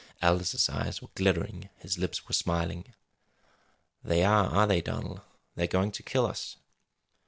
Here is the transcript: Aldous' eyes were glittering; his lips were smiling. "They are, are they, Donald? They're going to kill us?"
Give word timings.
Aldous' 0.19 0.67
eyes 0.67 0.99
were 0.99 1.09
glittering; 1.13 1.69
his 1.77 1.99
lips 1.99 2.27
were 2.27 2.33
smiling. 2.33 2.95
"They 4.03 4.23
are, 4.23 4.45
are 4.47 4.65
they, 4.65 4.81
Donald? 4.81 5.21
They're 5.53 5.67
going 5.67 5.91
to 5.91 6.01
kill 6.01 6.25
us?" 6.25 6.55